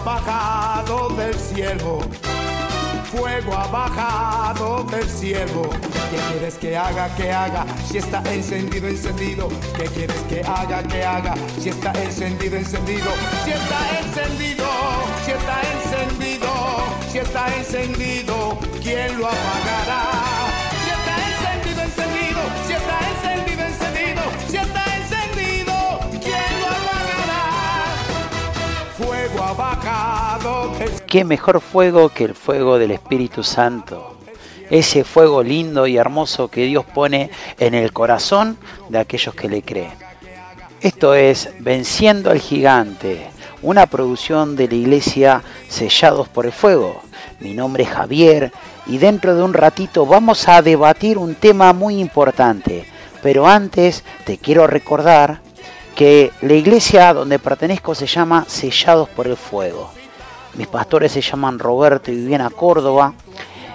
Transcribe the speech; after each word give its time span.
bajado 0.00 1.08
del 1.10 1.34
cielo. 1.34 1.98
Fuego 3.10 3.54
ha 3.54 3.66
bajado 3.66 4.84
del 4.84 5.08
cielo. 5.08 5.68
¿Qué 6.10 6.16
quieres 6.30 6.54
que 6.54 6.76
haga, 6.76 7.14
que 7.16 7.32
haga? 7.32 7.66
Si 7.88 7.98
está 7.98 8.22
encendido, 8.32 8.88
encendido. 8.88 9.48
¿Qué 9.76 9.84
quieres 9.84 10.20
que 10.28 10.40
haga, 10.42 10.82
que 10.84 11.04
haga? 11.04 11.34
Si 11.60 11.70
está 11.70 11.92
encendido, 12.02 12.56
encendido. 12.56 13.10
Si 13.44 13.50
está 13.50 13.98
encendido, 14.00 14.66
si 15.24 15.30
está 15.32 15.60
encendido. 15.72 16.50
Si 17.10 17.18
está 17.18 17.56
encendido, 17.56 18.58
¿quién 18.80 19.18
lo 19.18 19.26
apagará? 19.26 20.39
¿Qué 31.10 31.24
mejor 31.24 31.60
fuego 31.60 32.10
que 32.10 32.22
el 32.22 32.36
fuego 32.36 32.78
del 32.78 32.92
Espíritu 32.92 33.42
Santo? 33.42 34.16
Ese 34.70 35.02
fuego 35.02 35.42
lindo 35.42 35.88
y 35.88 35.96
hermoso 35.96 36.46
que 36.46 36.66
Dios 36.66 36.84
pone 36.84 37.30
en 37.58 37.74
el 37.74 37.92
corazón 37.92 38.56
de 38.88 39.00
aquellos 39.00 39.34
que 39.34 39.48
le 39.48 39.62
creen. 39.62 39.90
Esto 40.80 41.14
es 41.14 41.50
Venciendo 41.58 42.30
al 42.30 42.38
Gigante, 42.38 43.26
una 43.60 43.86
producción 43.86 44.54
de 44.54 44.68
la 44.68 44.74
iglesia 44.76 45.42
Sellados 45.68 46.28
por 46.28 46.46
el 46.46 46.52
Fuego. 46.52 47.02
Mi 47.40 47.54
nombre 47.54 47.82
es 47.82 47.90
Javier 47.90 48.52
y 48.86 48.98
dentro 48.98 49.34
de 49.34 49.42
un 49.42 49.52
ratito 49.52 50.06
vamos 50.06 50.46
a 50.46 50.62
debatir 50.62 51.18
un 51.18 51.34
tema 51.34 51.72
muy 51.72 51.98
importante. 51.98 52.86
Pero 53.20 53.48
antes 53.48 54.04
te 54.24 54.38
quiero 54.38 54.68
recordar 54.68 55.40
que 55.96 56.30
la 56.40 56.54
iglesia 56.54 57.12
donde 57.12 57.40
pertenezco 57.40 57.96
se 57.96 58.06
llama 58.06 58.44
Sellados 58.46 59.08
por 59.08 59.26
el 59.26 59.36
Fuego. 59.36 59.90
Mis 60.54 60.66
pastores 60.66 61.12
se 61.12 61.20
llaman 61.20 61.58
Roberto 61.58 62.10
y 62.10 62.16
Viviana 62.16 62.50
Córdoba. 62.50 63.14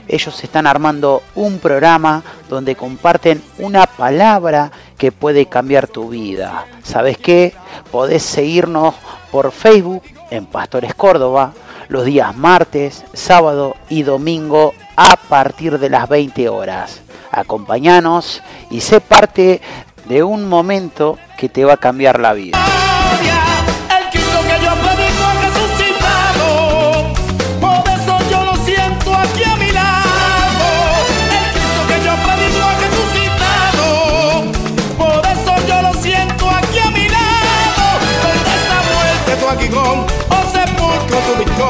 Ellos 0.08 0.44
están 0.44 0.68
armando 0.68 1.24
un 1.34 1.60
programa 1.60 2.24
donde 2.48 2.76
comparten 2.76 3.42
una 3.58 3.88
palabra 3.88 4.72
que 4.98 5.12
puede 5.12 5.48
cambiar 5.48 5.88
tu 5.88 6.10
vida. 6.10 6.66
¿Sabes 6.84 7.18
qué? 7.18 7.54
Podés 7.92 8.24
seguirnos 8.24 8.94
por 9.32 9.52
Facebook 9.52 10.04
en 10.30 10.46
Pastores 10.46 10.94
Córdoba 10.94 11.54
los 11.88 12.06
días 12.06 12.36
martes, 12.36 13.04
sábado 13.14 13.76
y 13.90 14.04
domingo 14.04 14.74
a 14.96 15.16
partir 15.16 15.80
de 15.80 15.90
las 15.90 16.08
20 16.08 16.50
horas. 16.50 17.02
Acompáñanos 17.32 18.42
y 18.70 18.82
sé 18.82 19.02
parte 19.02 19.62
de 20.06 20.24
un 20.24 20.48
momento 20.48 21.18
que 21.38 21.50
te 21.50 21.66
va 21.66 21.74
a 21.74 21.78
cambiar 21.78 22.20
la 22.20 22.34
vida. 22.34 22.75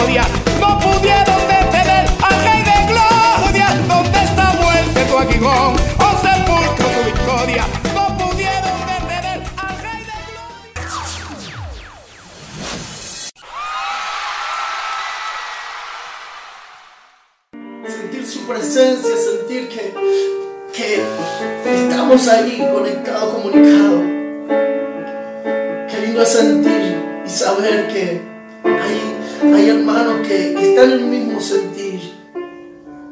No 0.06 0.80
pudieron 0.80 1.48
detener 1.48 2.06
al 2.22 2.44
Rey 2.44 2.62
de 2.62 2.94
Gloria. 2.94 3.68
Donde 3.88 4.20
esta 4.24 4.54
muerte 4.54 5.06
tu 5.10 5.18
aguijón, 5.18 5.76
oh 5.98 6.16
sepulcro 6.22 6.86
tu 6.86 7.02
victoria. 7.06 7.66
No 7.96 8.16
pudieron 8.16 8.86
detener 8.86 9.42
al 9.58 9.78
Rey 9.82 10.02
de 10.06 10.18
Gloria. 10.30 11.58
sentir 17.90 18.28
su 18.28 18.42
presencia, 18.48 19.18
sentir 19.18 19.70
que, 19.70 19.92
que 20.72 21.02
estamos 21.74 22.28
ahí 22.28 22.64
conectados, 22.72 23.34
comunicados. 23.34 24.02
Qué 25.90 26.02
lindo 26.06 26.22
es 26.22 26.30
sentir 26.30 26.96
y 27.26 27.30
saber 27.30 27.88
que 27.88 28.35
hay, 29.56 29.70
hermanos 29.70 30.28
que 30.28 30.54
están 30.54 30.92
en 30.92 30.92
el 30.92 31.06
mismo 31.06 31.40
sentir. 31.40 32.14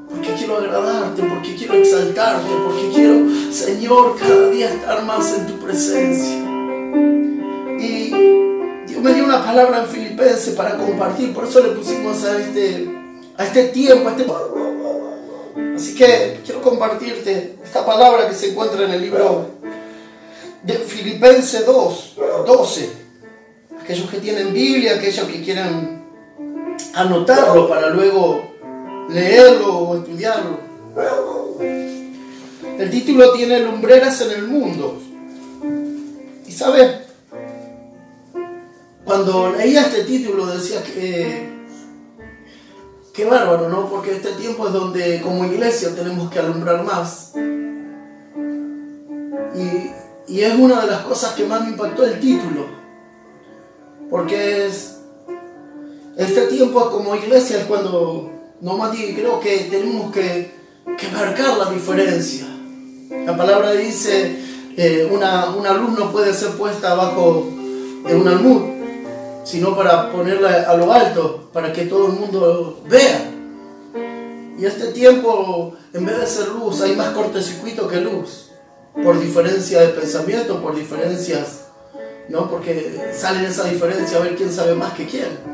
Porque 0.09 0.33
quiero 0.37 0.57
agradarte, 0.57 1.23
porque 1.23 1.55
quiero 1.55 1.75
exaltarte, 1.75 2.49
porque 2.65 2.89
quiero, 2.93 3.25
Señor, 3.51 4.17
cada 4.19 4.49
día 4.49 4.69
estar 4.69 5.03
más 5.03 5.33
en 5.37 5.47
tu 5.47 5.53
presencia. 5.59 6.37
Y 7.79 8.09
Dios 8.87 9.01
me 9.01 9.13
dio 9.13 9.25
una 9.25 9.43
palabra 9.43 9.83
en 9.83 9.87
Filipenses 9.87 10.53
para 10.55 10.77
compartir, 10.77 11.33
por 11.33 11.45
eso 11.45 11.61
le 11.61 11.69
pusimos 11.69 12.23
a 12.23 12.39
este, 12.39 12.89
a 13.37 13.45
este 13.45 13.63
tiempo, 13.69 14.09
a 14.09 14.11
este... 14.11 14.25
Así 15.75 15.95
que 15.95 16.39
quiero 16.45 16.61
compartirte 16.61 17.55
esta 17.63 17.85
palabra 17.85 18.29
que 18.29 18.35
se 18.35 18.51
encuentra 18.51 18.85
en 18.85 18.91
el 18.91 19.01
libro 19.01 19.47
de 20.61 20.73
Filipenses 20.73 21.65
2, 21.65 22.15
12. 22.45 22.89
Aquellos 23.81 24.09
que 24.09 24.17
tienen 24.17 24.53
Biblia, 24.53 24.95
aquellos 24.95 25.27
que 25.27 25.41
quieran 25.41 26.02
anotarlo 26.93 27.67
para 27.67 27.89
luego 27.89 28.53
leerlo 29.09 29.77
o 29.77 29.97
estudiarlo. 29.97 30.59
El 32.77 32.89
título 32.89 33.33
tiene 33.33 33.59
lumbreras 33.59 34.21
en 34.21 34.31
el 34.31 34.47
mundo. 34.47 34.99
Y 36.47 36.51
sabes, 36.51 37.01
cuando 39.05 39.51
leía 39.51 39.81
este 39.81 40.03
título 40.03 40.45
decía 40.47 40.83
que 40.83 41.51
qué 43.13 43.25
bárbaro, 43.25 43.69
¿no? 43.69 43.89
Porque 43.89 44.15
este 44.15 44.31
tiempo 44.33 44.67
es 44.67 44.73
donde 44.73 45.21
como 45.21 45.45
iglesia 45.45 45.95
tenemos 45.95 46.31
que 46.31 46.39
alumbrar 46.39 46.83
más. 46.83 47.33
Y, 49.55 50.33
y 50.33 50.41
es 50.41 50.55
una 50.55 50.81
de 50.81 50.87
las 50.87 51.01
cosas 51.01 51.33
que 51.33 51.45
más 51.45 51.61
me 51.61 51.71
impactó 51.71 52.05
el 52.05 52.19
título. 52.19 52.65
Porque 54.09 54.67
es 54.67 54.92
este 56.18 56.41
tiempo 56.47 56.90
como 56.91 57.16
iglesia 57.16 57.59
es 57.59 57.66
cuando 57.66 58.34
no 58.63 58.78
más 58.78 58.94
digo, 58.94 59.13
creo 59.13 59.40
que 59.41 59.68
tenemos 59.69 60.12
que, 60.13 60.51
que 60.97 61.07
marcar 61.09 61.57
la 61.57 61.69
diferencia. 61.69 62.47
La 63.25 63.35
palabra 63.35 63.74
dice, 63.74 64.38
eh, 64.78 65.07
una, 65.12 65.50
una 65.50 65.74
luz 65.74 66.00
no 66.00 66.12
puede 66.12 66.34
ser 66.34 66.51
puesta 66.51 66.91
abajo 66.91 67.46
de 68.07 68.16
un 68.16 68.25
almud, 68.25 68.62
sino 69.44 69.75
para 69.75 70.12
ponerla 70.13 70.63
a 70.69 70.78
lo 70.78 70.94
alto, 70.94 71.50
para 71.51 71.74
que 71.74 71.85
todo 71.85 72.07
el 72.07 72.13
mundo 72.13 72.81
vea. 72.88 73.31
Y 74.57 74.66
este 74.66 74.94
tiempo, 74.94 75.75
en 75.94 76.06
vez 76.06 76.22
de 76.22 76.28
ser 76.28 76.47
luz, 76.47 76.80
hay 76.81 76.95
más 76.95 77.09
cortocircuito 77.09 77.88
que 77.90 78.00
luz, 78.00 78.51
por 79.03 79.19
diferencia 79.19 79.81
de 79.81 79.90
pensamiento, 79.90 80.62
por 80.62 80.74
diferencias, 80.74 81.66
¿no? 82.30 82.50
Porque 82.50 83.12
sale 83.13 83.45
esa 83.45 83.66
diferencia 83.66 84.19
a 84.19 84.22
ver 84.22 84.38
quién 84.38 84.53
sabe 84.53 84.74
más 84.74 84.94
que 84.94 85.06
quién. 85.06 85.52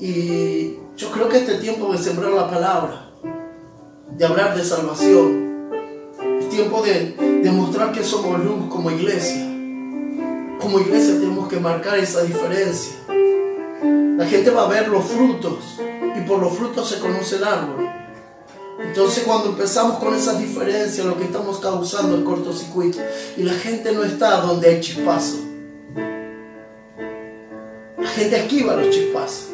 Y 0.00 0.78
yo 0.96 1.10
creo 1.12 1.28
que 1.28 1.36
este 1.36 1.58
tiempo 1.58 1.92
de 1.92 1.98
sembrar 1.98 2.32
la 2.32 2.50
palabra, 2.50 3.10
de 4.16 4.24
hablar 4.24 4.56
de 4.56 4.64
salvación, 4.64 5.68
es 6.40 6.48
tiempo 6.48 6.80
de 6.80 7.14
demostrar 7.42 7.92
que 7.92 8.02
somos 8.02 8.42
luz 8.42 8.70
como 8.70 8.90
iglesia. 8.90 9.46
Como 10.58 10.80
iglesia 10.80 11.20
tenemos 11.20 11.48
que 11.48 11.60
marcar 11.60 11.98
esa 11.98 12.22
diferencia. 12.22 12.94
La 14.16 14.24
gente 14.24 14.48
va 14.50 14.64
a 14.64 14.68
ver 14.68 14.88
los 14.88 15.04
frutos 15.04 15.78
y 16.16 16.20
por 16.26 16.40
los 16.40 16.56
frutos 16.56 16.88
se 16.88 16.98
conoce 16.98 17.36
el 17.36 17.44
árbol. 17.44 17.86
Entonces 18.82 19.24
cuando 19.24 19.50
empezamos 19.50 19.98
con 19.98 20.14
esas 20.14 20.38
diferencias, 20.38 21.04
lo 21.04 21.18
que 21.18 21.24
estamos 21.24 21.58
causando 21.58 22.16
es 22.16 22.24
cortocircuito. 22.24 23.00
Y 23.36 23.42
la 23.42 23.52
gente 23.52 23.92
no 23.92 24.02
está 24.02 24.40
donde 24.40 24.70
hay 24.70 24.80
chispazo. 24.80 25.40
La 27.98 28.08
gente 28.08 28.36
esquiva 28.36 28.76
los 28.76 28.88
chispazos. 28.88 29.49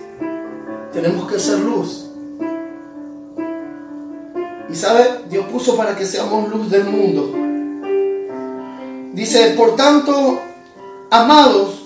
Tenemos 0.96 1.30
que 1.30 1.38
ser 1.38 1.58
luz. 1.58 2.06
Y 4.70 4.74
sabe, 4.74 5.24
Dios 5.28 5.44
puso 5.52 5.76
para 5.76 5.94
que 5.94 6.06
seamos 6.06 6.48
luz 6.48 6.70
del 6.70 6.84
mundo. 6.84 7.34
Dice, 9.12 9.50
por 9.58 9.76
tanto, 9.76 10.40
amados, 11.10 11.82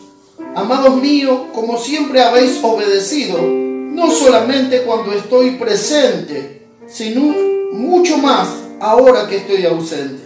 amados 0.54 0.94
míos, 1.02 1.40
como 1.52 1.76
siempre 1.76 2.22
habéis 2.22 2.62
obedecido, 2.62 3.38
no 3.42 4.12
solamente 4.12 4.82
cuando 4.82 5.12
estoy 5.12 5.56
presente, 5.56 6.68
sino 6.86 7.34
mucho 7.72 8.16
más 8.16 8.48
ahora 8.78 9.26
que 9.26 9.38
estoy 9.38 9.66
ausente. 9.66 10.22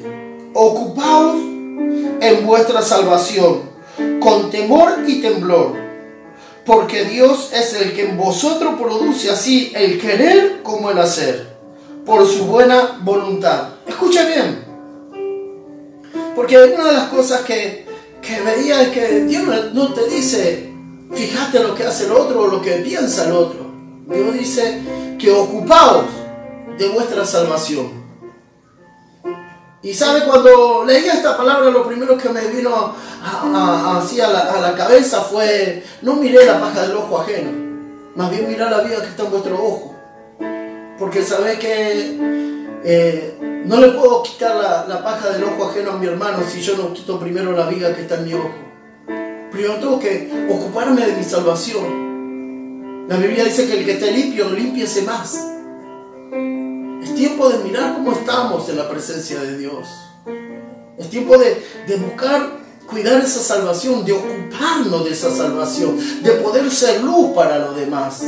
Ocupaos 0.53 1.37
en 2.21 2.47
vuestra 2.47 2.83
salvación, 2.83 3.63
con 4.21 4.51
temor 4.51 5.05
y 5.07 5.23
temblor 5.23 5.84
porque 6.65 7.05
Dios 7.05 7.51
es 7.53 7.75
el 7.75 7.93
que 7.93 8.09
en 8.09 8.17
vosotros 8.17 8.75
produce 8.81 9.31
así 9.31 9.73
el 9.75 10.01
querer 10.01 10.63
como 10.63 10.91
el 10.91 10.99
hacer, 10.99 11.47
por 12.07 12.27
su 12.27 12.47
buena 12.47 13.01
voluntad. 13.03 13.75
Escucha 13.87 14.27
bien, 14.27 14.65
porque 16.35 16.57
una 16.57 16.87
de 16.87 16.93
las 16.93 17.09
cosas 17.09 17.43
que, 17.43 17.87
que 18.23 18.41
veía 18.41 18.83
es 18.83 18.89
que 18.89 19.25
Dios 19.25 19.45
no 19.73 19.93
te 19.93 20.09
dice, 20.09 20.73
fijate 21.13 21.61
lo 21.61 21.75
que 21.75 21.85
hace 21.85 22.07
el 22.07 22.13
otro 22.13 22.43
o 22.43 22.47
lo 22.47 22.63
que 22.63 22.73
piensa 22.77 23.27
el 23.27 23.33
otro. 23.33 23.73
Dios 24.07 24.35
dice 24.35 24.81
que 25.19 25.31
ocupaos 25.31 26.07
de 26.79 26.89
vuestra 26.89 27.25
salvación. 27.25 28.04
Y 29.85 29.93
sabe, 29.93 30.25
cuando 30.25 30.83
leí 30.87 31.05
esta 31.05 31.37
palabra, 31.37 31.69
lo 31.69 31.87
primero 31.87 32.17
que 32.17 32.31
me 32.31 32.41
vino 32.47 32.95
así 33.23 34.19
a, 34.19 34.29
la, 34.29 34.75
cabeza 34.75 35.21
fue, 35.21 35.83
no 36.01 36.15
miré 36.15 36.47
la 36.47 36.59
paja 36.59 36.87
del 36.87 36.97
ojo 36.97 37.21
ajeno, 37.21 37.51
más 38.17 38.31
bien 38.31 38.49
mirá 38.49 38.71
la 38.71 38.81
vida 38.81 39.03
que 39.03 39.09
está 39.09 39.25
en 39.25 39.31
vuestro 39.31 39.63
ojo. 39.63 39.95
Porque 40.99 41.23
sabe 41.23 41.59
que 41.59 42.19
eh, 42.83 43.63
no 43.67 43.79
le 43.79 43.89
puedo 43.89 44.23
quitar 44.23 44.57
la, 44.57 44.87
la, 44.89 45.05
paja 45.05 45.29
del 45.29 45.45
ojo 45.45 45.69
ajeno 45.69 45.93
a 45.93 45.99
mi 45.99 46.07
hermano 46.07 46.39
si 46.49 46.63
yo 46.63 46.79
no 46.79 46.95
quito 46.95 47.21
primero 47.21 47.53
la 47.53 47.67
viga 47.67 47.95
que 47.95 48.03
está 48.03 48.15
en 48.15 48.25
mi 48.25 48.33
ojo. 48.33 48.55
Primero 49.53 49.75
tengo 49.75 49.99
que 49.99 50.47
ocuparme 50.49 51.05
de 51.05 51.13
mi 51.13 51.25
salvación. 51.25 53.07
La 53.07 53.19
Biblia 53.19 53.45
dice 53.45 53.67
que 53.67 53.81
el 53.81 53.85
que 53.85 53.93
esté 53.93 54.13
limpio, 54.13 54.49
limpiese 54.49 55.03
más. 55.03 55.47
Es 57.15 57.21
tiempo 57.21 57.49
de 57.49 57.59
mirar 57.59 57.95
cómo 57.95 58.11
estamos 58.11 58.69
en 58.69 58.77
la 58.77 58.89
presencia 58.89 59.41
de 59.41 59.57
Dios. 59.57 59.87
Es 60.99 61.09
tiempo 61.11 61.39
de, 61.39 61.63
buscar 61.97 62.59
cuidar 62.91 63.21
esa 63.21 63.39
salvación, 63.39 64.05
de 64.05 64.15
ocuparnos 64.15 65.05
de 65.05 65.13
esa 65.13 65.31
salvación, 65.31 65.97
de 66.25 66.33
poder 66.33 66.69
ser 66.73 67.05
luz 67.05 67.31
para 67.33 67.61
los 67.61 67.77
demás. 67.77 68.25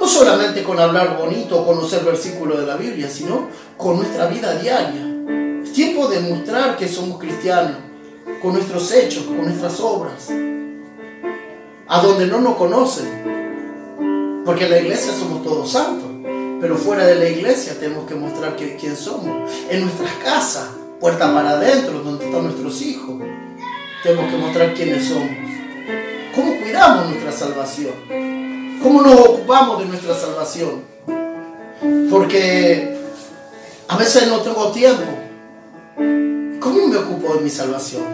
No 0.00 0.08
solamente 0.08 0.64
con 0.64 0.80
hablar 0.80 1.18
bonito 1.18 1.60
o 1.60 1.66
conocer 1.66 2.06
versículos 2.06 2.58
de 2.58 2.66
la 2.66 2.76
Biblia, 2.76 3.10
sino 3.10 3.48
con 3.76 3.98
nuestra 3.98 4.28
vida 4.28 4.54
diaria. 4.54 5.62
Es 5.62 5.74
tiempo 5.74 6.08
de 6.08 6.20
mostrar 6.20 6.78
que 6.78 6.88
somos 6.88 7.18
cristianos, 7.18 7.76
con 8.40 8.54
nuestros 8.54 8.92
hechos, 8.92 9.24
con 9.24 9.42
nuestras 9.42 9.78
obras. 9.78 10.30
A 11.86 12.00
donde 12.00 12.26
no 12.26 12.40
nos 12.40 12.56
conocen. 12.56 14.42
Porque 14.46 14.64
en 14.64 14.70
la 14.70 14.78
iglesia 14.78 15.12
somos 15.12 15.42
todos 15.44 15.70
santos. 15.70 16.15
Pero 16.60 16.76
fuera 16.76 17.04
de 17.06 17.16
la 17.16 17.28
iglesia 17.28 17.78
tenemos 17.78 18.06
que 18.08 18.14
mostrar 18.14 18.56
quién 18.56 18.96
somos. 18.96 19.50
En 19.68 19.82
nuestras 19.82 20.12
casas, 20.14 20.70
puerta 20.98 21.32
para 21.32 21.50
adentro, 21.50 22.00
donde 22.00 22.24
están 22.24 22.44
nuestros 22.44 22.80
hijos, 22.82 23.20
tenemos 24.02 24.30
que 24.30 24.38
mostrar 24.38 24.74
quiénes 24.74 25.06
somos. 25.06 25.30
¿Cómo 26.34 26.56
cuidamos 26.58 27.10
nuestra 27.10 27.32
salvación? 27.32 27.94
¿Cómo 28.82 29.02
nos 29.02 29.20
ocupamos 29.20 29.80
de 29.80 29.86
nuestra 29.86 30.14
salvación? 30.14 30.82
Porque 32.10 32.96
a 33.88 33.96
veces 33.96 34.28
no 34.28 34.40
tengo 34.40 34.70
tiempo. 34.70 35.04
¿Cómo 36.60 36.88
me 36.88 36.96
ocupo 36.96 37.34
de 37.34 37.40
mi 37.40 37.50
salvación? 37.50 38.04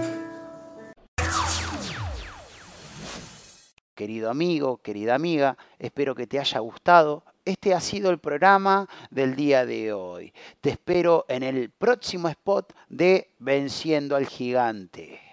Querido 3.95 4.31
amigo, 4.31 4.79
querida 4.79 5.15
amiga, 5.15 5.57
espero 5.79 6.15
que 6.15 6.27
te 6.27 6.41
haya 6.41 6.59
gustado 6.59 7.25
este 7.45 7.75
ha 7.75 7.81
sido 7.81 8.11
el 8.11 8.19
programa 8.19 8.89
del 9.11 9.35
día 9.35 9.67
de 9.67 9.93
hoy. 9.93 10.33
Te 10.61 10.71
espero 10.71 11.25
en 11.29 11.43
el 11.43 11.71
próximo 11.71 12.29
spot 12.29 12.73
de 12.89 13.35
Venciendo 13.39 14.17
al 14.17 14.27
Gigante. 14.27 15.32